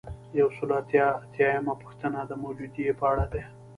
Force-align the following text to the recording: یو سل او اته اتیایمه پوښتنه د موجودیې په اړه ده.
یو 0.39 0.47
سل 0.57 0.69
او 0.73 0.77
اته 0.81 1.01
اتیایمه 1.21 1.73
پوښتنه 1.83 2.19
د 2.25 2.31
موجودیې 2.43 2.91
په 2.99 3.05
اړه 3.11 3.25
ده. 3.33 3.43